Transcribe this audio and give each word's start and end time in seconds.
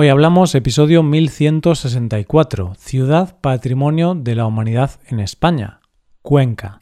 Hoy 0.00 0.10
hablamos 0.10 0.54
episodio 0.54 1.02
1164, 1.02 2.74
Ciudad 2.78 3.36
Patrimonio 3.40 4.14
de 4.14 4.36
la 4.36 4.46
Humanidad 4.46 4.92
en 5.08 5.18
España, 5.18 5.80
Cuenca. 6.22 6.78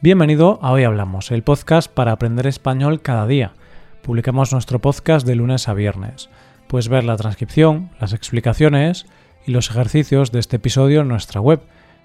Bienvenido 0.00 0.60
a 0.62 0.70
Hoy 0.70 0.84
Hablamos, 0.84 1.32
el 1.32 1.42
podcast 1.42 1.92
para 1.92 2.12
aprender 2.12 2.46
español 2.46 3.02
cada 3.02 3.26
día. 3.26 3.54
Publicamos 4.02 4.52
nuestro 4.52 4.78
podcast 4.78 5.26
de 5.26 5.34
lunes 5.34 5.66
a 5.66 5.74
viernes. 5.74 6.30
Puedes 6.68 6.88
ver 6.88 7.02
la 7.02 7.16
transcripción, 7.16 7.90
las 7.98 8.12
explicaciones 8.12 9.06
y 9.44 9.50
los 9.50 9.68
ejercicios 9.68 10.30
de 10.30 10.38
este 10.38 10.58
episodio 10.58 11.00
en 11.00 11.08
nuestra 11.08 11.40
web 11.40 11.60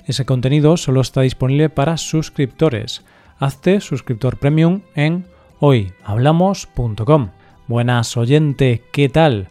ese 0.05 0.25
contenido 0.25 0.77
solo 0.77 1.01
está 1.01 1.21
disponible 1.21 1.69
para 1.69 1.97
suscriptores. 1.97 3.03
Hazte 3.39 3.81
suscriptor 3.81 4.37
premium 4.37 4.81
en 4.93 5.25
hoyhablamos.com. 5.59 7.29
Buenas 7.67 8.15
oyente, 8.15 8.83
¿qué 8.91 9.09
tal? 9.09 9.47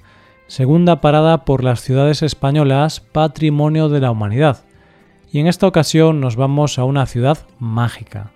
Segunda 0.47 1.01
parada 1.01 1.45
por 1.45 1.65
las 1.65 1.81
ciudades 1.81 2.23
españolas 2.23 3.01
Patrimonio 3.01 3.89
de 3.89 4.01
la 4.01 4.13
Humanidad. 4.13 4.65
Y 5.33 5.41
en 5.41 5.49
esta 5.49 5.67
ocasión 5.67 6.21
nos 6.21 6.37
vamos 6.37 6.79
a 6.79 6.85
una 6.85 7.07
ciudad 7.07 7.39
mágica. 7.59 8.31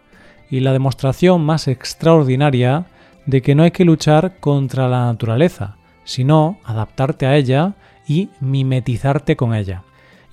Y 0.51 0.61
la 0.61 0.73
demostración 0.73 1.45
más 1.45 1.69
extraordinaria 1.69 2.87
de 3.27 3.43
que 3.43 3.55
no 3.55 3.63
hay 3.63 3.71
que 3.71 3.85
luchar 3.85 4.41
contra 4.41 4.89
la 4.89 5.05
naturaleza, 5.05 5.77
sino 6.03 6.59
adaptarte 6.65 7.27
a 7.27 7.37
ella 7.37 7.75
y 8.09 8.31
mimetizarte 8.41 9.37
con 9.37 9.55
ella 9.55 9.85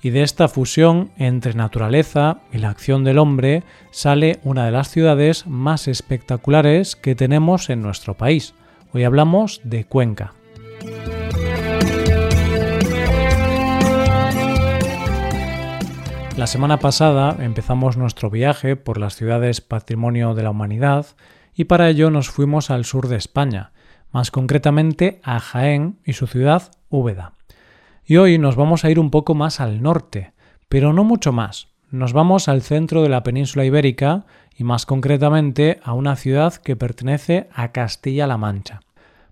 y 0.02 0.10
de 0.10 0.22
esta 0.22 0.48
fusión 0.48 1.10
entre 1.16 1.54
naturaleza 1.54 2.38
y 2.52 2.58
la 2.58 2.70
acción 2.70 3.04
del 3.04 3.18
hombre 3.18 3.62
sale 3.90 4.38
una 4.44 4.64
de 4.64 4.70
las 4.70 4.90
ciudades 4.90 5.46
más 5.46 5.88
espectaculares 5.88 6.96
que 6.96 7.14
tenemos 7.14 7.70
en 7.70 7.82
nuestro 7.82 8.14
país. 8.14 8.54
Hoy 8.92 9.04
hablamos 9.04 9.60
de 9.64 9.84
Cuenca. 9.84 10.34
La 16.36 16.46
semana 16.46 16.78
pasada 16.78 17.34
empezamos 17.40 17.96
nuestro 17.96 18.28
viaje 18.28 18.76
por 18.76 18.98
las 18.98 19.16
ciudades 19.16 19.62
Patrimonio 19.62 20.34
de 20.34 20.42
la 20.42 20.50
Humanidad 20.50 21.06
y 21.54 21.64
para 21.64 21.88
ello 21.88 22.10
nos 22.10 22.28
fuimos 22.28 22.70
al 22.70 22.84
sur 22.84 23.08
de 23.08 23.16
España, 23.16 23.72
más 24.12 24.30
concretamente 24.30 25.18
a 25.24 25.40
Jaén 25.40 25.98
y 26.04 26.12
su 26.12 26.26
ciudad 26.26 26.70
Úbeda. 26.90 27.35
Y 28.08 28.18
hoy 28.18 28.38
nos 28.38 28.54
vamos 28.54 28.84
a 28.84 28.90
ir 28.90 29.00
un 29.00 29.10
poco 29.10 29.34
más 29.34 29.58
al 29.58 29.82
norte, 29.82 30.32
pero 30.68 30.92
no 30.92 31.02
mucho 31.02 31.32
más. 31.32 31.70
Nos 31.90 32.12
vamos 32.12 32.48
al 32.48 32.62
centro 32.62 33.02
de 33.02 33.08
la 33.08 33.24
península 33.24 33.64
ibérica 33.64 34.26
y 34.56 34.62
más 34.62 34.86
concretamente 34.86 35.80
a 35.82 35.92
una 35.92 36.14
ciudad 36.14 36.54
que 36.54 36.76
pertenece 36.76 37.48
a 37.52 37.72
Castilla-La 37.72 38.38
Mancha. 38.38 38.78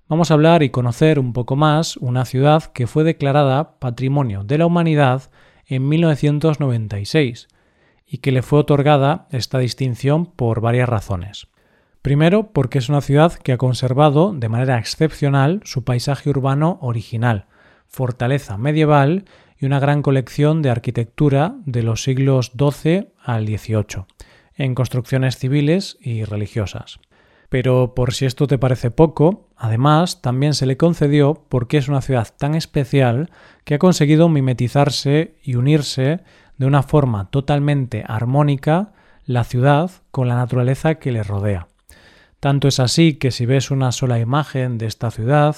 Vamos 0.09 0.31
a 0.31 0.35
hablar 0.35 0.65
y 0.65 0.71
conocer 0.71 1.21
un 1.21 1.33
poco 1.33 1.55
más 1.55 1.97
una 1.99 2.25
ciudad 2.25 2.65
que 2.65 2.89
fue 2.89 3.05
declarada 3.05 3.79
Patrimonio 3.79 4.43
de 4.43 4.59
la 4.59 4.67
Humanidad 4.67 5.31
en 5.67 5.89
1996 5.89 7.47
y 8.09 8.19
que 8.19 8.33
le 8.33 8.43
fue 8.43 8.59
otorgada 8.59 9.29
esta 9.31 9.61
distinción 9.61 10.27
por 10.27 10.61
varias 10.61 10.89
razones. 10.89 11.47
Primero, 12.03 12.51
porque 12.53 12.79
es 12.79 12.89
una 12.89 13.03
ciudad 13.03 13.35
que 13.35 13.53
ha 13.53 13.57
conservado 13.57 14.33
de 14.35 14.49
manera 14.49 14.81
excepcional 14.81 15.61
su 15.65 15.85
paisaje 15.85 16.29
urbano 16.29 16.79
original, 16.83 17.47
fortaleza 17.89 18.57
medieval 18.57 19.25
y 19.59 19.67
una 19.67 19.81
gran 19.81 20.03
colección 20.03 20.63
de 20.63 20.71
arquitectura 20.71 21.57
de 21.65 21.83
los 21.83 22.03
siglos 22.03 22.53
XII 22.59 23.09
al 23.23 23.47
XVIII, 23.47 24.05
en 24.57 24.75
construcciones 24.75 25.39
civiles 25.39 25.97
y 26.01 26.25
religiosas. 26.25 27.01
Pero 27.49 27.95
por 27.95 28.15
si 28.15 28.27
esto 28.27 28.47
te 28.47 28.59
parece 28.59 28.91
poco, 28.91 29.49
además 29.57 30.23
también 30.23 30.55
se 30.55 30.67
le 30.67 30.77
concedió 30.77 31.45
porque 31.49 31.79
es 31.79 31.89
una 31.89 32.01
ciudad 32.01 32.29
tan 32.37 32.55
especial 32.55 33.31
que 33.65 33.75
ha 33.75 33.79
conseguido 33.79 34.29
mimetizarse 34.29 35.37
y 35.43 35.55
unirse 35.55 36.21
de 36.59 36.67
una 36.67 36.83
forma 36.83 37.31
totalmente 37.31 38.05
armónica 38.07 38.93
la 39.25 39.45
ciudad 39.45 39.91
con 40.11 40.29
la 40.29 40.35
naturaleza 40.35 40.97
que 40.97 41.13
le 41.13 41.23
rodea. 41.23 41.69
Tanto 42.41 42.69
es 42.69 42.81
así 42.81 43.15
que 43.15 43.31
si 43.31 43.47
ves 43.47 43.71
una 43.71 43.93
sola 43.93 44.19
imagen 44.19 44.77
de 44.77 44.87
esta 44.87 45.11
ciudad, 45.11 45.57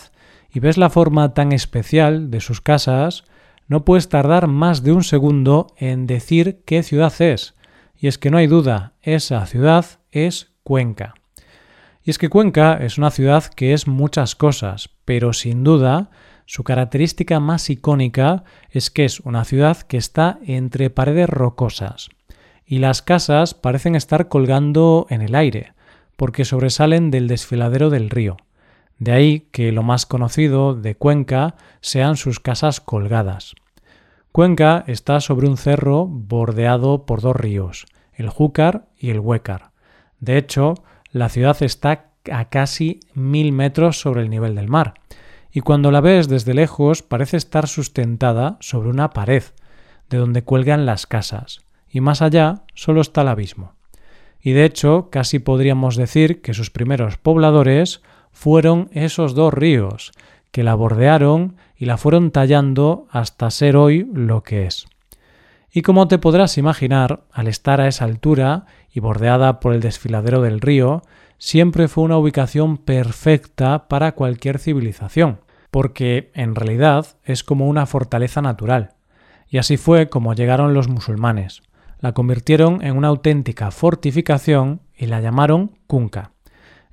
y 0.57 0.59
ves 0.59 0.79
la 0.79 0.89
forma 0.89 1.35
tan 1.35 1.53
especial 1.53 2.31
de 2.31 2.41
sus 2.41 2.63
casas, 2.63 3.25
no 3.69 3.85
puedes 3.85 4.09
tardar 4.09 4.47
más 4.47 4.83
de 4.83 4.91
un 4.91 5.05
segundo 5.05 5.67
en 5.77 6.07
decir 6.07 6.63
qué 6.65 6.83
ciudad 6.83 7.13
es. 7.21 7.55
Y 7.95 8.07
es 8.07 8.17
que 8.17 8.31
no 8.31 8.39
hay 8.39 8.47
duda, 8.47 8.95
esa 9.03 9.45
ciudad 9.45 9.85
es 10.13 10.55
Cuenca. 10.63 11.13
Y 12.03 12.09
es 12.09 12.17
que 12.17 12.31
Cuenca 12.31 12.79
es 12.81 12.97
una 12.97 13.11
ciudad 13.11 13.45
que 13.45 13.75
es 13.75 13.87
muchas 13.87 14.35
cosas, 14.35 14.89
pero 15.05 15.35
sin 15.35 15.63
duda 15.63 16.09
su 16.47 16.65
característica 16.65 17.39
más 17.39 17.69
icónica 17.69 18.45
es 18.71 18.91
que 18.91 19.05
es 19.05 19.21
una 19.21 19.45
ciudad 19.45 19.77
que 19.83 19.99
está 19.99 20.39
entre 20.47 20.89
paredes 20.89 21.29
rocosas. 21.29 22.09
Y 22.65 22.79
las 22.79 23.03
casas 23.03 23.53
parecen 23.53 23.95
estar 23.95 24.29
colgando 24.29 25.07
en 25.11 25.21
el 25.21 25.35
aire, 25.35 25.75
porque 26.17 26.47
sobresalen 26.47 27.11
del 27.11 27.29
desfiladero 27.29 27.91
del 27.91 28.09
río. 28.09 28.39
De 28.99 29.13
ahí 29.13 29.41
que 29.53 29.73
lo 29.73 29.83
más 29.83 30.07
conocido 30.07 30.75
de 30.75 30.95
Cuenca 30.95 31.57
sean 31.81 32.17
sus 32.17 32.41
casas 32.41 32.81
colgadas. 32.81 33.55
Cuenca 34.33 34.85
está 34.87 35.21
sobre 35.21 35.49
un 35.49 35.57
cerro 35.57 36.07
bordeado 36.07 37.07
por 37.07 37.21
dos 37.21 37.37
ríos, 37.37 37.87
el 38.15 38.29
Júcar 38.29 38.87
y 38.99 39.11
el 39.11 39.21
Huécar. 39.21 39.71
De 40.21 40.39
hecho, 40.39 40.75
la 41.11 41.29
ciudad 41.29 41.57
está 41.63 42.11
a 42.31 42.49
casi 42.49 43.01
mil 43.15 43.53
metros 43.53 44.01
sobre 44.01 44.23
el 44.23 44.31
nivel 44.31 44.55
del 44.55 44.69
mar, 44.69 44.95
y 45.53 45.61
cuando 45.61 45.91
la 45.91 46.01
ves 46.01 46.29
desde 46.29 46.55
lejos 46.55 47.03
parece 47.03 47.37
estar 47.37 47.69
sustentada 47.69 48.57
sobre 48.61 48.91
una 48.91 49.11
pared, 49.11 49.45
de 50.11 50.19
donde 50.19 50.43
cuelgan 50.43 50.87
las 50.87 51.07
casas, 51.07 51.61
y 51.89 52.01
más 52.01 52.23
allá 52.23 52.65
solo 52.75 53.01
está 53.01 53.23
el 53.23 53.29
abismo. 53.29 53.73
Y 54.41 54.53
de 54.53 54.65
hecho, 54.65 55.09
casi 55.11 55.39
podríamos 55.39 55.97
decir 55.97 56.41
que 56.43 56.55
sus 56.55 56.71
primeros 56.71 57.17
pobladores 57.17 58.03
fueron 58.37 58.91
esos 58.93 59.35
dos 59.35 59.53
ríos 59.55 60.13
que 60.53 60.63
la 60.63 60.75
bordearon 60.75 61.57
y 61.75 61.87
la 61.87 61.97
fueron 61.97 62.31
tallando 62.31 63.07
hasta 63.11 63.51
ser 63.51 63.77
hoy 63.77 64.07
lo 64.13 64.43
que 64.43 64.67
es. 64.67 64.85
Y 65.73 65.81
como 65.81 66.07
te 66.07 66.19
podrás 66.19 66.59
imaginar, 66.59 67.25
al 67.33 67.49
estar 67.49 67.81
a 67.81 67.89
esa 67.89 68.05
altura 68.05 68.67
y 68.93 69.01
bordeada 69.01 69.59
por 69.59 69.73
el 69.73 69.81
desfiladero 69.81 70.43
del 70.43 70.61
río, 70.61 71.03
siempre 71.39 71.89
fue 71.89 72.05
una 72.05 72.19
ubicación 72.19 72.77
perfecta 72.77 73.89
para 73.89 74.13
cualquier 74.13 74.59
civilización, 74.59 75.41
porque 75.71 76.31
en 76.35 76.55
realidad 76.55 77.07
es 77.25 77.43
como 77.43 77.67
una 77.69 77.87
fortaleza 77.87 78.43
natural. 78.43 78.97
Y 79.49 79.57
así 79.57 79.79
fue 79.79 80.11
como 80.11 80.35
llegaron 80.35 80.75
los 80.75 80.89
musulmanes. 80.89 81.63
La 82.01 82.13
convirtieron 82.13 82.85
en 82.85 82.99
una 82.99 83.09
auténtica 83.09 83.71
fortificación 83.71 84.83
y 84.95 85.07
la 85.07 85.23
llamaron 85.23 85.79
Kunka. 85.87 86.36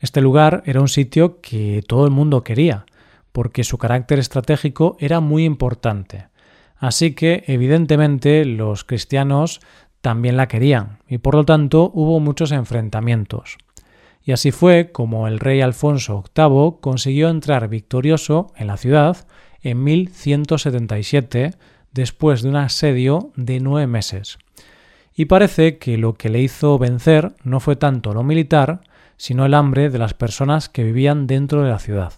Este 0.04 0.20
lugar 0.20 0.64
era 0.66 0.82
un 0.82 0.90
sitio 0.90 1.40
que 1.40 1.82
todo 1.88 2.04
el 2.04 2.12
mundo 2.12 2.44
quería, 2.44 2.86
porque 3.32 3.64
su 3.64 3.78
carácter 3.78 4.20
estratégico 4.20 4.98
era 5.00 5.22
muy 5.22 5.46
importante. 5.46 6.28
Así 6.76 7.14
que, 7.14 7.46
evidentemente, 7.48 8.44
los 8.44 8.84
cristianos 8.84 9.62
también 10.02 10.36
la 10.36 10.50
querían, 10.50 11.00
y 11.08 11.20
por 11.20 11.36
lo 11.36 11.46
tanto 11.46 11.90
hubo 11.94 12.20
muchos 12.20 12.52
enfrentamientos. 12.52 13.56
Y 14.22 14.34
así 14.34 14.52
fue 14.52 14.92
como 14.92 15.30
el 15.30 15.40
rey 15.40 15.62
Alfonso 15.62 16.26
VIII 16.36 16.82
consiguió 16.82 17.30
entrar 17.30 17.70
victorioso 17.70 18.52
en 18.58 18.68
la 18.68 18.76
ciudad 18.76 19.26
en 19.62 19.86
1177, 19.86 21.52
después 21.94 22.42
de 22.42 22.50
un 22.50 22.58
asedio 22.58 23.32
de 23.38 23.62
nueve 23.62 23.88
meses. 23.88 24.38
Y 25.16 25.26
parece 25.26 25.78
que 25.78 25.98
lo 25.98 26.16
que 26.16 26.28
le 26.28 26.42
hizo 26.42 26.78
vencer 26.78 27.36
no 27.46 27.62
fue 27.62 27.78
tanto 27.78 28.14
lo 28.14 28.24
militar, 28.24 28.82
sino 29.18 29.46
el 29.46 29.54
hambre 29.54 29.90
de 29.90 30.00
las 30.00 30.14
personas 30.14 30.70
que 30.70 30.84
vivían 30.84 31.28
dentro 31.28 31.64
de 31.64 31.70
la 31.70 31.80
ciudad. 31.80 32.14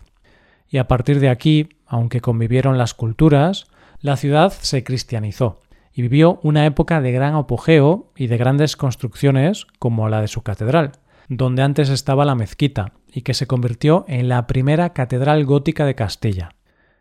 Y 0.70 0.78
a 0.78 0.88
partir 0.88 1.20
de 1.20 1.30
aquí, 1.30 1.70
aunque 1.86 2.22
convivieron 2.22 2.78
las 2.78 2.94
culturas, 2.94 3.68
la 4.02 4.18
ciudad 4.18 4.54
se 4.60 4.84
cristianizó 4.84 5.60
y 5.94 6.02
vivió 6.02 6.40
una 6.44 6.66
época 6.66 7.00
de 7.02 7.12
gran 7.12 7.36
apogeo 7.36 8.12
y 8.16 8.28
de 8.28 8.38
grandes 8.38 8.76
construcciones 8.76 9.66
como 9.80 10.10
la 10.10 10.22
de 10.22 10.28
su 10.28 10.42
catedral, 10.42 10.92
donde 11.30 11.64
antes 11.64 11.90
estaba 11.90 12.26
la 12.26 12.36
mezquita 12.36 12.92
y 13.12 13.22
que 13.22 13.34
se 13.34 13.48
convirtió 13.48 14.04
en 14.08 14.28
la 14.28 14.46
primera 14.46 14.94
catedral 14.94 15.46
gótica 15.46 15.86
de 15.86 15.96
Castilla. 15.96 16.50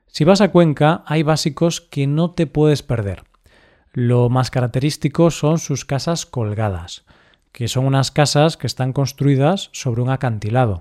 Si 0.07 0.23
vas 0.23 0.41
a 0.41 0.53
Cuenca 0.53 1.03
hay 1.07 1.25
básicos 1.25 1.81
que 1.81 2.07
no 2.07 2.31
te 2.31 2.47
puedes 2.47 2.83
perder. 2.83 3.25
Lo 3.93 4.29
más 4.29 4.51
característico 4.51 5.31
son 5.31 5.59
sus 5.59 5.85
casas 5.85 6.25
colgadas, 6.25 7.05
que 7.55 7.69
son 7.69 7.87
unas 7.87 8.11
casas 8.11 8.57
que 8.57 8.67
están 8.67 8.93
construidas 8.93 9.71
sobre 9.73 10.03
un 10.03 10.11
acantilado. 10.11 10.81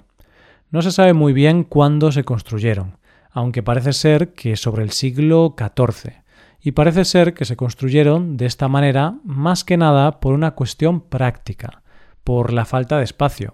No 0.71 0.81
se 0.81 0.91
sabe 0.91 1.13
muy 1.13 1.31
bien 1.31 1.63
cuándo 1.63 2.11
se 2.11 2.23
construyeron, 2.23 2.97
aunque 3.29 3.61
parece 3.61 3.93
ser 3.93 4.33
que 4.33 4.57
sobre 4.57 4.81
el 4.81 4.89
siglo 4.89 5.55
XIV, 5.55 6.13
y 6.59 6.71
parece 6.71 7.05
ser 7.05 7.35
que 7.35 7.45
se 7.45 7.55
construyeron 7.55 8.37
de 8.37 8.47
esta 8.47 8.67
manera 8.67 9.13
más 9.23 9.63
que 9.63 9.77
nada 9.77 10.19
por 10.19 10.33
una 10.33 10.55
cuestión 10.55 11.01
práctica, 11.01 11.83
por 12.23 12.51
la 12.51 12.65
falta 12.65 12.97
de 12.97 13.03
espacio. 13.03 13.53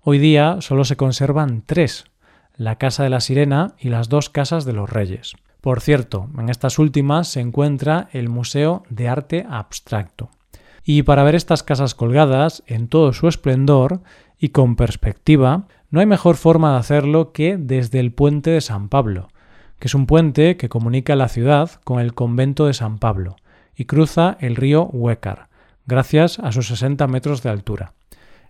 Hoy 0.00 0.20
día 0.20 0.58
solo 0.60 0.84
se 0.84 0.96
conservan 0.96 1.64
tres, 1.66 2.04
la 2.54 2.76
Casa 2.76 3.02
de 3.02 3.10
la 3.10 3.20
Sirena 3.20 3.74
y 3.76 3.88
las 3.88 4.08
dos 4.08 4.30
Casas 4.30 4.64
de 4.64 4.72
los 4.72 4.88
Reyes. 4.88 5.34
Por 5.60 5.80
cierto, 5.80 6.30
en 6.38 6.48
estas 6.48 6.78
últimas 6.78 7.26
se 7.26 7.40
encuentra 7.40 8.08
el 8.12 8.28
Museo 8.28 8.84
de 8.88 9.08
Arte 9.08 9.44
Abstracto. 9.50 10.30
Y 10.88 11.02
para 11.02 11.24
ver 11.24 11.34
estas 11.34 11.64
casas 11.64 11.96
colgadas 11.96 12.62
en 12.68 12.86
todo 12.86 13.12
su 13.12 13.26
esplendor 13.26 14.02
y 14.38 14.50
con 14.50 14.76
perspectiva, 14.76 15.66
no 15.90 15.98
hay 15.98 16.06
mejor 16.06 16.36
forma 16.36 16.72
de 16.72 16.78
hacerlo 16.78 17.32
que 17.32 17.56
desde 17.56 17.98
el 17.98 18.12
puente 18.12 18.50
de 18.50 18.60
San 18.60 18.88
Pablo, 18.88 19.26
que 19.80 19.88
es 19.88 19.96
un 19.96 20.06
puente 20.06 20.56
que 20.56 20.68
comunica 20.68 21.16
la 21.16 21.28
ciudad 21.28 21.72
con 21.82 21.98
el 21.98 22.14
convento 22.14 22.66
de 22.66 22.72
San 22.72 22.98
Pablo 22.98 23.34
y 23.74 23.86
cruza 23.86 24.36
el 24.38 24.54
río 24.54 24.84
Huécar, 24.84 25.48
gracias 25.86 26.38
a 26.38 26.52
sus 26.52 26.68
60 26.68 27.08
metros 27.08 27.42
de 27.42 27.50
altura. 27.50 27.92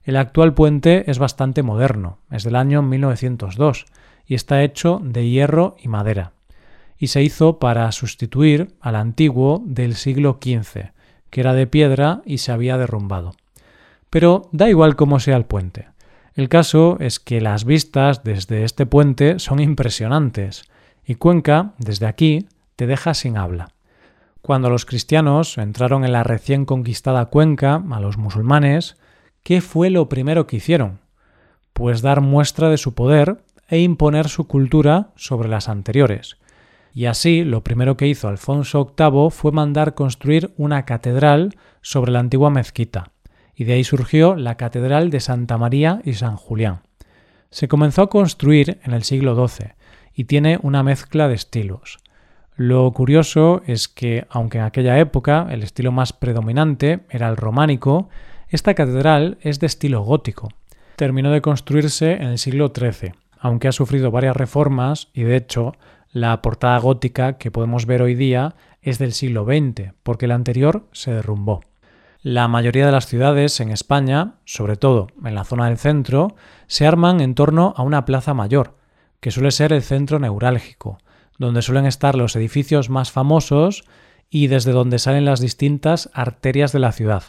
El 0.05 0.17
actual 0.17 0.53
puente 0.53 1.11
es 1.11 1.19
bastante 1.19 1.63
moderno, 1.63 2.19
es 2.31 2.45
del 2.45 2.57
año 2.57 2.83
1902 2.83 3.87
y 4.27 4.35
está 4.35 4.63
hecho 4.63 5.01
de 5.03 5.27
hierro 5.27 5.75
y 5.83 5.89
madera, 5.89 6.33
y 6.99 7.07
se 7.07 7.23
hizo 7.23 7.59
para 7.59 7.91
sustituir 7.93 8.75
al 8.83 8.97
antiguo 8.97 9.63
del 9.65 9.95
siglo 9.95 10.39
XV, 10.39 10.96
que 11.31 11.41
era 11.41 11.55
de 11.55 11.67
piedra 11.67 12.23
y 12.25 12.39
se 12.39 12.53
había 12.53 12.79
derrumbado. 12.79 13.35
Pero 14.11 14.49
da 14.53 14.69
igual 14.69 14.97
cómo 14.97 15.21
sea 15.21 15.37
el 15.37 15.45
puente. 15.45 15.89
El 16.35 16.49
caso 16.49 16.99
es 17.01 17.19
que 17.19 17.41
las 17.41 17.65
vistas 17.65 18.23
desde 18.23 18.65
este 18.65 18.85
puente 18.87 19.39
son 19.39 19.59
impresionantes, 19.59 20.65
y 21.05 21.15
Cuenca, 21.15 21.73
desde 21.79 22.07
aquí, 22.07 22.47
te 22.77 22.87
deja 22.87 23.15
sin 23.15 23.37
habla. 23.39 23.71
Cuando 24.43 24.71
los 24.71 24.85
cristianos 24.85 25.59
entraron 25.59 26.05
en 26.05 26.13
la 26.13 26.23
recién 26.23 26.67
conquistada 26.67 27.27
Cuenca, 27.27 27.83
a 27.91 28.01
los 28.01 28.19
musulmanes, 28.19 28.97
¿qué 29.43 29.61
fue 29.61 29.91
lo 29.91 30.09
primero 30.09 30.47
que 30.47 30.57
hicieron? 30.57 31.01
Pues 31.73 32.03
dar 32.03 32.21
muestra 32.21 32.69
de 32.69 32.77
su 32.77 32.95
poder 32.95 33.43
e 33.69 33.81
imponer 33.81 34.29
su 34.29 34.47
cultura 34.47 35.09
sobre 35.17 35.49
las 35.49 35.69
anteriores. 35.69 36.37
Y 36.97 37.05
así, 37.05 37.45
lo 37.45 37.63
primero 37.63 37.99
que 37.99 38.07
hizo 38.07 38.27
Alfonso 38.27 38.95
VIII 38.99 39.29
fue 39.31 39.53
mandar 39.53 39.93
construir 39.93 40.55
una 40.57 40.87
catedral 40.87 41.55
sobre 41.83 42.11
la 42.11 42.21
antigua 42.21 42.49
mezquita, 42.49 43.11
y 43.55 43.65
de 43.65 43.75
ahí 43.75 43.85
surgió 43.85 44.35
la 44.35 44.57
Catedral 44.57 45.11
de 45.11 45.21
Santa 45.21 45.59
María 45.59 46.01
y 46.07 46.15
San 46.15 46.37
Julián. 46.37 46.81
Se 47.51 47.69
comenzó 47.69 48.01
a 48.01 48.09
construir 48.09 48.81
en 48.83 48.95
el 48.95 49.03
siglo 49.03 49.47
XII 49.47 49.75
y 50.15 50.25
tiene 50.25 50.59
una 50.63 50.83
mezcla 50.83 51.29
de 51.29 51.35
estilos. 51.35 51.99
Lo 52.55 52.91
curioso 52.93 53.61
es 53.67 53.89
que, 53.89 54.27
aunque 54.31 54.57
en 54.57 54.65
aquella 54.65 54.99
época 54.99 55.49
el 55.51 55.65
estilo 55.65 55.93
más 55.93 56.15
predominante 56.15 57.01
era 57.11 57.29
el 57.29 57.37
románico, 57.37 58.09
esta 58.49 58.73
catedral 58.73 59.37
es 59.43 59.61
de 59.61 59.67
estilo 59.67 60.01
gótico. 60.01 60.49
Terminó 60.97 61.31
de 61.31 61.43
construirse 61.43 62.13
en 62.13 62.29
el 62.29 62.39
siglo 62.39 62.73
XIII, 62.75 63.13
aunque 63.39 63.69
ha 63.69 63.73
sufrido 63.73 64.11
varias 64.11 64.35
reformas 64.35 65.09
y 65.13 65.25
de 65.25 65.37
hecho 65.37 65.75
la 66.17 66.41
portada 66.41 66.79
gótica 66.79 67.37
que 67.37 67.51
podemos 67.51 67.85
ver 67.85 68.01
hoy 68.01 68.15
día 68.15 68.55
es 68.81 68.99
del 68.99 69.13
siglo 69.13 69.45
XX, 69.45 69.93
porque 70.03 70.27
la 70.27 70.35
anterior 70.35 70.89
se 70.93 71.13
derrumbó. 71.13 71.61
La 72.23 72.49
mayoría 72.49 72.87
de 72.87 72.93
las 72.93 73.07
ciudades 73.07 73.61
en 73.61 73.71
España, 73.71 74.37
sobre 74.47 74.77
todo 74.77 75.09
en 75.23 75.35
la 75.35 75.45
zona 75.45 75.67
del 75.67 75.77
centro, 75.77 76.35
se 76.69 76.87
arman 76.87 77.21
en 77.21 77.35
torno 77.35 77.75
a 77.77 77.83
una 77.83 78.07
plaza 78.07 78.33
mayor, 78.33 78.79
que 79.21 79.31
suele 79.31 79.51
ser 79.51 79.75
el 79.75 79.83
centro 79.83 80.19
neurálgico, 80.19 80.97
donde 81.37 81.61
suelen 81.61 81.85
estar 81.85 82.15
los 82.15 82.35
edificios 82.35 82.89
más 82.89 83.13
famosos 83.13 83.85
y 84.31 84.47
desde 84.47 84.73
donde 84.73 84.99
salen 84.99 85.27
las 85.27 85.41
distintas 85.41 86.09
arterias 86.15 86.73
de 86.73 86.79
la 86.79 86.93
ciudad 86.93 87.25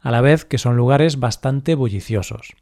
a 0.00 0.10
la 0.10 0.20
vez 0.20 0.44
que 0.44 0.58
son 0.58 0.76
lugares 0.76 1.18
bastante 1.18 1.74
bulliciosos. 1.74 2.52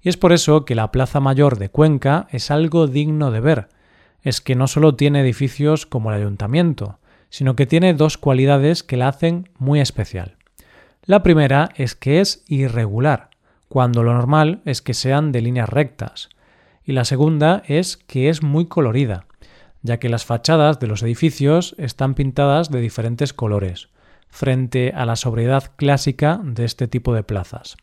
Y 0.00 0.08
es 0.08 0.16
por 0.16 0.32
eso 0.32 0.64
que 0.64 0.74
la 0.74 0.90
Plaza 0.90 1.20
Mayor 1.20 1.58
de 1.58 1.68
Cuenca 1.68 2.28
es 2.30 2.50
algo 2.50 2.86
digno 2.86 3.30
de 3.30 3.40
ver. 3.40 3.68
Es 4.22 4.40
que 4.40 4.54
no 4.54 4.66
solo 4.66 4.94
tiene 4.94 5.20
edificios 5.20 5.86
como 5.86 6.10
el 6.10 6.18
ayuntamiento, 6.18 6.98
sino 7.28 7.56
que 7.56 7.66
tiene 7.66 7.94
dos 7.94 8.18
cualidades 8.18 8.82
que 8.82 8.96
la 8.96 9.08
hacen 9.08 9.48
muy 9.58 9.80
especial. 9.80 10.36
La 11.04 11.22
primera 11.22 11.70
es 11.76 11.94
que 11.94 12.20
es 12.20 12.44
irregular, 12.46 13.30
cuando 13.68 14.02
lo 14.02 14.12
normal 14.12 14.60
es 14.64 14.82
que 14.82 14.94
sean 14.94 15.32
de 15.32 15.40
líneas 15.40 15.68
rectas. 15.68 16.28
Y 16.84 16.92
la 16.92 17.04
segunda 17.04 17.62
es 17.66 17.96
que 17.96 18.28
es 18.28 18.42
muy 18.42 18.66
colorida, 18.66 19.26
ya 19.82 19.98
que 19.98 20.08
las 20.08 20.24
fachadas 20.24 20.78
de 20.78 20.86
los 20.86 21.02
edificios 21.02 21.74
están 21.78 22.14
pintadas 22.14 22.70
de 22.70 22.80
diferentes 22.80 23.32
colores, 23.32 23.88
frente 24.28 24.92
a 24.94 25.06
la 25.06 25.16
sobriedad 25.16 25.72
clásica 25.76 26.40
de 26.44 26.64
este 26.64 26.86
tipo 26.86 27.14
de 27.14 27.22
plazas. 27.22 27.76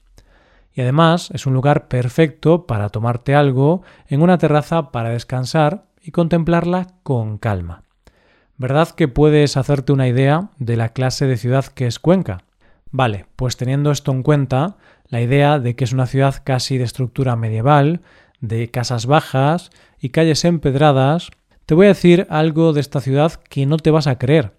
Y 0.74 0.82
además 0.82 1.30
es 1.34 1.46
un 1.46 1.54
lugar 1.54 1.88
perfecto 1.88 2.66
para 2.66 2.90
tomarte 2.90 3.36
algo 3.36 3.82
en 4.08 4.22
una 4.22 4.38
terraza 4.38 4.92
para 4.92 5.10
descansar 5.10 5.86
y 6.02 6.12
contemplarla 6.12 6.88
con 7.04 7.38
calma. 7.38 7.84
¿Verdad 8.58 8.90
que 8.90 9.08
puedes 9.08 9.58
hacerte 9.58 9.94
una 9.94 10.08
idea 10.08 10.50
de 10.58 10.78
la 10.78 10.90
clase 10.90 11.26
de 11.26 11.38
ciudad 11.38 11.66
que 11.66 11.88
es 11.88 12.00
Cuenca? 12.00 12.44
Vale, 12.92 13.26
pues 13.36 13.56
teniendo 13.58 13.92
esto 13.92 14.12
en 14.12 14.24
cuenta, 14.24 14.78
la 15.08 15.22
idea 15.22 15.60
de 15.60 15.76
que 15.76 15.84
es 15.84 15.94
una 15.94 16.08
ciudad 16.08 16.42
casi 16.44 16.78
de 16.78 16.84
estructura 16.84 17.36
medieval, 17.36 18.02
de 18.42 18.70
casas 18.70 19.06
bajas 19.06 19.70
y 20.00 20.10
calles 20.10 20.46
empedradas, 20.46 21.30
te 21.66 21.76
voy 21.76 21.86
a 21.86 21.90
decir 21.90 22.28
algo 22.30 22.74
de 22.74 22.82
esta 22.82 23.00
ciudad 23.00 23.34
que 23.50 23.66
no 23.66 23.78
te 23.78 23.92
vas 23.92 24.08
a 24.08 24.18
creer, 24.18 24.54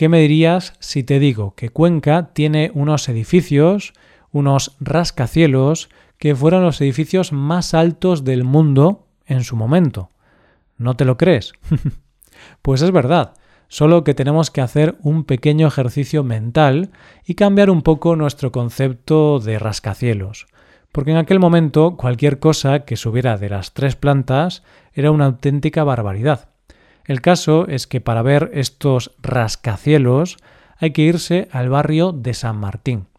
¿Qué 0.00 0.08
me 0.08 0.20
dirías 0.20 0.72
si 0.78 1.02
te 1.02 1.18
digo 1.18 1.54
que 1.54 1.68
Cuenca 1.68 2.30
tiene 2.32 2.70
unos 2.72 3.06
edificios, 3.10 3.92
unos 4.32 4.74
rascacielos, 4.80 5.90
que 6.16 6.34
fueron 6.34 6.62
los 6.62 6.80
edificios 6.80 7.34
más 7.34 7.74
altos 7.74 8.24
del 8.24 8.44
mundo 8.44 9.08
en 9.26 9.44
su 9.44 9.56
momento? 9.56 10.08
¿No 10.80 10.96
te 10.96 11.04
lo 11.04 11.18
crees? 11.18 11.52
pues 12.62 12.80
es 12.80 12.90
verdad, 12.90 13.34
solo 13.68 14.02
que 14.02 14.14
tenemos 14.14 14.50
que 14.50 14.62
hacer 14.62 14.96
un 15.02 15.24
pequeño 15.24 15.66
ejercicio 15.66 16.24
mental 16.24 16.90
y 17.22 17.34
cambiar 17.34 17.68
un 17.68 17.82
poco 17.82 18.16
nuestro 18.16 18.50
concepto 18.50 19.40
de 19.40 19.58
rascacielos, 19.58 20.46
porque 20.90 21.10
en 21.10 21.18
aquel 21.18 21.38
momento 21.38 21.98
cualquier 21.98 22.38
cosa 22.38 22.86
que 22.86 22.96
subiera 22.96 23.36
de 23.36 23.50
las 23.50 23.74
tres 23.74 23.94
plantas 23.94 24.62
era 24.94 25.10
una 25.10 25.26
auténtica 25.26 25.84
barbaridad. 25.84 26.48
El 27.04 27.20
caso 27.20 27.68
es 27.68 27.86
que 27.86 28.00
para 28.00 28.22
ver 28.22 28.50
estos 28.54 29.14
rascacielos 29.20 30.38
hay 30.78 30.92
que 30.92 31.02
irse 31.02 31.48
al 31.52 31.68
barrio 31.68 32.12
de 32.12 32.32
San 32.32 32.56
Martín, 32.56 33.09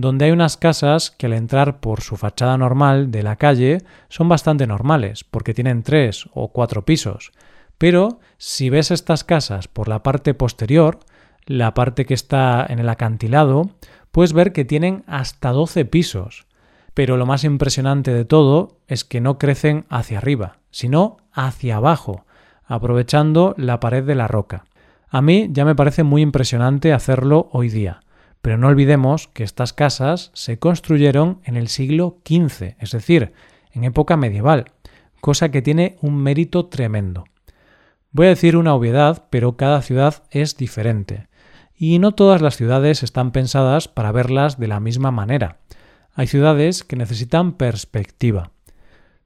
donde 0.00 0.26
hay 0.26 0.30
unas 0.30 0.56
casas 0.56 1.10
que 1.10 1.26
al 1.26 1.32
entrar 1.32 1.80
por 1.80 2.00
su 2.00 2.16
fachada 2.16 2.56
normal 2.56 3.10
de 3.10 3.22
la 3.22 3.36
calle 3.36 3.78
son 4.08 4.28
bastante 4.28 4.66
normales, 4.66 5.24
porque 5.24 5.54
tienen 5.54 5.82
tres 5.82 6.28
o 6.32 6.48
cuatro 6.48 6.84
pisos. 6.84 7.32
Pero 7.78 8.20
si 8.36 8.70
ves 8.70 8.90
estas 8.90 9.24
casas 9.24 9.68
por 9.68 9.88
la 9.88 10.02
parte 10.02 10.34
posterior, 10.34 10.98
la 11.46 11.74
parte 11.74 12.04
que 12.04 12.14
está 12.14 12.66
en 12.68 12.78
el 12.78 12.88
acantilado, 12.88 13.70
puedes 14.10 14.32
ver 14.32 14.52
que 14.52 14.64
tienen 14.64 15.04
hasta 15.06 15.50
12 15.50 15.84
pisos. 15.84 16.46
Pero 16.94 17.16
lo 17.16 17.26
más 17.26 17.44
impresionante 17.44 18.12
de 18.12 18.24
todo 18.24 18.78
es 18.86 19.04
que 19.04 19.20
no 19.20 19.38
crecen 19.38 19.86
hacia 19.88 20.18
arriba, 20.18 20.58
sino 20.70 21.18
hacia 21.32 21.76
abajo, 21.76 22.24
aprovechando 22.64 23.54
la 23.56 23.80
pared 23.80 24.04
de 24.04 24.14
la 24.14 24.28
roca. 24.28 24.64
A 25.08 25.22
mí 25.22 25.48
ya 25.50 25.64
me 25.64 25.74
parece 25.74 26.02
muy 26.02 26.22
impresionante 26.22 26.92
hacerlo 26.92 27.48
hoy 27.52 27.68
día, 27.68 28.02
pero 28.42 28.56
no 28.56 28.68
olvidemos 28.68 29.28
que 29.28 29.44
estas 29.44 29.72
casas 29.72 30.30
se 30.34 30.58
construyeron 30.58 31.40
en 31.44 31.56
el 31.56 31.68
siglo 31.68 32.18
XV, 32.26 32.76
es 32.78 32.90
decir, 32.92 33.32
en 33.72 33.84
época 33.84 34.16
medieval, 34.16 34.72
cosa 35.20 35.50
que 35.50 35.62
tiene 35.62 35.96
un 36.00 36.16
mérito 36.16 36.66
tremendo. 36.66 37.24
Voy 38.12 38.26
a 38.26 38.30
decir 38.30 38.56
una 38.56 38.74
obviedad, 38.74 39.26
pero 39.30 39.56
cada 39.56 39.82
ciudad 39.82 40.22
es 40.30 40.56
diferente, 40.56 41.28
y 41.76 41.98
no 41.98 42.12
todas 42.12 42.42
las 42.42 42.56
ciudades 42.56 43.02
están 43.02 43.30
pensadas 43.30 43.88
para 43.88 44.12
verlas 44.12 44.58
de 44.58 44.68
la 44.68 44.80
misma 44.80 45.10
manera. 45.10 45.58
Hay 46.14 46.26
ciudades 46.26 46.82
que 46.82 46.96
necesitan 46.96 47.52
perspectiva. 47.52 48.50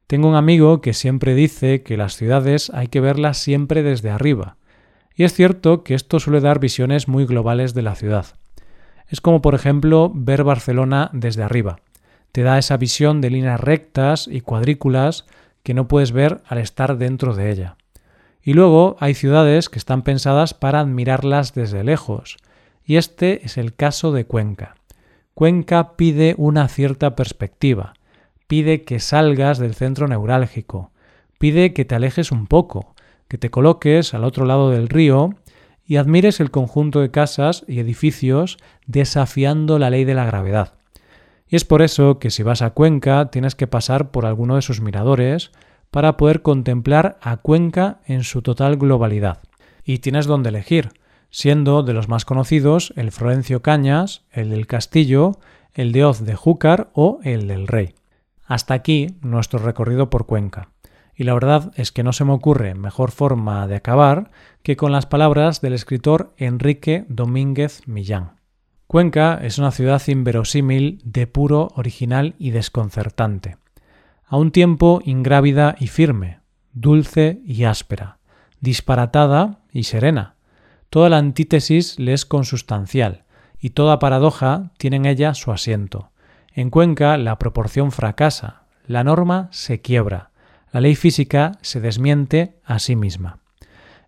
Tengo 0.07 0.29
un 0.29 0.35
amigo 0.35 0.81
que 0.81 0.93
siempre 0.93 1.35
dice 1.35 1.83
que 1.83 1.97
las 1.97 2.17
ciudades 2.17 2.71
hay 2.75 2.89
que 2.89 3.01
verlas 3.01 3.39
siempre 3.39 3.83
desde 3.83 4.11
arriba. 4.11 4.59
Y 5.17 5.25
es 5.25 5.33
cierto 5.33 5.83
que 5.83 5.95
esto 5.95 6.21
suele 6.21 6.41
dar 6.41 6.59
visiones 6.59 7.09
muy 7.09 7.25
globales 7.25 7.73
de 7.73 7.83
la 7.83 7.95
ciudad. 7.95 8.27
Es 9.09 9.21
como 9.21 9.43
por 9.43 9.55
ejemplo 9.55 10.11
ver 10.15 10.45
Barcelona 10.45 11.11
desde 11.13 11.43
arriba. 11.43 11.81
Te 12.33 12.43
da 12.43 12.59
esa 12.59 12.77
visión 12.77 13.21
de 13.21 13.31
líneas 13.31 13.61
rectas 13.61 14.29
y 14.31 14.41
cuadrículas 14.41 15.27
que 15.63 15.75
no 15.75 15.89
puedes 15.89 16.13
ver 16.13 16.43
al 16.47 16.59
estar 16.59 16.99
dentro 16.99 17.35
de 17.35 17.51
ella. 17.51 17.77
Y 18.43 18.55
luego 18.55 18.97
hay 19.01 19.15
ciudades 19.15 19.69
que 19.69 19.79
están 19.79 20.03
pensadas 20.03 20.53
para 20.53 20.81
admirarlas 20.81 21.55
desde 21.55 21.85
lejos. 21.85 22.37
Y 22.85 22.97
este 22.97 23.45
es 23.47 23.57
el 23.57 23.75
caso 23.75 24.13
de 24.13 24.27
Cuenca. 24.27 24.75
Cuenca 25.33 25.97
pide 25.97 26.35
una 26.37 26.69
cierta 26.69 27.17
perspectiva 27.17 27.95
pide 28.47 28.83
que 28.83 29.01
salgas 29.01 29.59
del 29.59 29.75
centro 29.75 30.09
neurálgico, 30.09 30.93
pide 31.39 31.73
que 31.73 31.85
te 31.85 31.95
alejes 31.95 32.31
un 32.33 32.47
poco, 32.47 32.95
que 33.29 33.39
te 33.39 33.51
coloques 33.51 34.15
al 34.15 34.25
otro 34.25 34.45
lado 34.45 34.71
del 34.71 34.89
río 34.89 35.35
y 35.87 35.97
admires 35.97 36.41
el 36.41 36.51
conjunto 36.51 37.01
de 37.01 37.11
casas 37.11 37.65
y 37.69 37.79
edificios 37.79 38.59
desafiando 38.87 39.79
la 39.79 39.91
ley 39.91 40.05
de 40.05 40.15
la 40.15 40.25
gravedad. 40.25 40.75
Y 41.49 41.57
es 41.57 41.65
por 41.65 41.83
eso 41.83 42.19
que 42.19 42.31
si 42.31 42.43
vas 42.43 42.63
a 42.63 42.71
Cuenca 42.71 43.31
tienes 43.31 43.55
que 43.55 43.67
pasar 43.67 44.11
por 44.11 44.27
alguno 44.27 44.57
de 44.57 44.63
sus 44.63 44.81
miradores 44.81 45.53
para 45.91 46.17
poder 46.17 46.43
contemplar 46.43 47.19
a 47.21 47.37
Cuenca 47.37 48.01
en 48.07 48.25
su 48.25 48.43
total 48.43 48.77
globalidad. 48.77 49.41
Y 49.85 49.99
tienes 49.99 50.27
donde 50.27 50.49
elegir, 50.49 50.89
siendo 51.31 51.83
de 51.83 51.93
los 51.93 52.09
más 52.09 52.25
conocidos 52.25 52.93
el 52.97 53.13
Florencio 53.13 53.63
Cañas, 53.63 54.25
el 54.33 54.51
del 54.51 54.67
Castillo, 54.67 55.39
el 55.75 55.93
de 55.93 56.05
Hoz 56.05 56.25
de 56.25 56.35
Júcar 56.35 56.91
o 56.95 57.21
el 57.23 57.47
del 57.47 57.69
Rey. 57.69 57.95
Hasta 58.47 58.75
aquí 58.75 59.17
nuestro 59.21 59.59
recorrido 59.59 60.11
por 60.11 60.27
Cuenca. 60.27 60.74
Y 61.17 61.25
la 61.25 61.35
verdad 61.35 61.73
es 61.77 61.93
que 61.93 62.03
no 62.03 62.13
se 62.13 62.25
me 62.25 62.33
ocurre 62.33 62.75
mejor 62.75 63.11
forma 63.11 63.67
de 63.67 63.77
acabar 63.77 64.31
que 64.63 64.77
con 64.77 64.93
las 64.93 65.07
palabras 65.07 65.61
del 65.61 65.73
escritor 65.73 66.35
Enrique 66.37 67.05
Domínguez 67.09 67.87
Millán. 67.87 68.41
Cuenca 68.87 69.39
es 69.43 69.59
una 69.59 69.71
ciudad 69.71 70.03
inverosímil 70.07 71.01
de 71.05 71.27
puro, 71.27 71.71
original 71.75 72.35
y 72.39 72.51
desconcertante. 72.51 73.57
A 74.27 74.37
un 74.37 74.51
tiempo 74.51 75.01
ingrávida 75.05 75.77
y 75.79 75.87
firme, 75.87 76.41
dulce 76.73 77.41
y 77.45 77.65
áspera, 77.65 78.19
disparatada 78.61 79.61
y 79.73 79.85
serena. 79.85 80.37
Toda 80.91 81.09
la 81.09 81.19
antítesis 81.19 81.99
le 81.99 82.13
es 82.13 82.25
consustancial, 82.25 83.25
y 83.59 83.71
toda 83.71 83.99
paradoja 83.99 84.73
tiene 84.77 84.97
en 84.97 85.07
ella 85.07 85.35
su 85.35 85.51
asiento. 85.51 86.11
En 86.53 86.71
Cuenca 86.71 87.17
la 87.17 87.39
proporción 87.39 87.93
fracasa, 87.93 88.65
la 88.87 89.03
norma 89.03 89.49
se 89.51 89.81
quiebra, 89.81 90.31
la 90.75 90.81
ley 90.81 90.97
física 90.97 91.53
se 91.63 91.81
desmiente 91.81 92.57
a 92.65 92.81
sí 92.81 92.97
misma. 92.97 93.39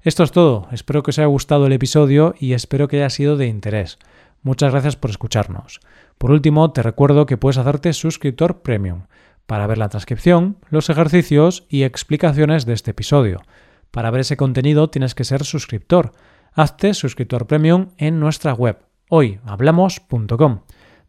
Esto 0.03 0.25
es 0.25 0.33
todo, 0.33 0.67
espero 0.73 1.05
que 1.05 1.11
os 1.13 1.19
haya 1.21 1.29
gustado 1.29 1.67
el 1.67 1.73
episodio 1.73 2.35
y 2.41 2.55
espero 2.55 2.89
que 2.89 2.97
haya 2.97 3.09
sido 3.09 3.37
de 3.37 3.47
interés. 3.47 4.01
Muchas 4.43 4.73
gracias 4.73 4.97
por 4.97 5.11
escucharnos. 5.11 5.79
Por 6.19 6.33
último, 6.33 6.73
te 6.73 6.83
recuerdo 6.83 7.25
que 7.25 7.37
puedes 7.37 7.59
hacerte 7.59 7.93
suscriptor 7.93 8.63
premium 8.63 9.03
para 9.47 9.69
ver 9.69 9.79
la 9.79 9.91
transcripción, 9.91 10.57
los 10.69 10.91
ejercicios 10.91 11.67
y 11.69 11.85
explicaciones 11.85 12.67
de 12.67 12.73
este 12.73 12.91
episodio. 12.91 13.43
Para 13.93 14.11
ver 14.11 14.23
ese 14.23 14.37
contenido 14.37 14.91
tienes 14.91 15.15
que 15.15 15.23
ser 15.23 15.45
suscriptor. 15.45 16.15
Hazte 16.53 16.95
suscriptor 16.95 17.47
premium 17.47 17.91
en 17.97 18.19
nuestra 18.19 18.53
web 18.53 18.79
hoyhablamos.com. 19.09 20.63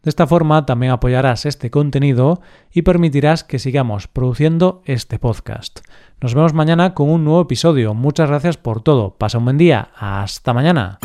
De 0.04 0.10
esta 0.10 0.28
forma 0.28 0.66
también 0.66 0.92
apoyarás 0.92 1.46
este 1.46 1.70
contenido 1.70 2.42
y 2.72 2.84
permitirás 2.84 3.44
que 3.44 3.60
sigamos 3.60 4.08
produciendo 4.08 4.82
este 4.86 5.20
podcast. 5.20 5.80
Nos 6.22 6.34
vemos 6.34 6.54
mañana 6.54 6.94
con 6.94 7.10
un 7.10 7.24
nuevo 7.24 7.42
episodio. 7.42 7.94
Muchas 7.94 8.30
gracias 8.30 8.58
por 8.58 8.82
todo. 8.82 9.16
Pasa 9.18 9.38
un 9.38 9.46
buen 9.46 9.58
día. 9.58 9.90
Hasta 9.96 10.54
mañana. 10.54 11.00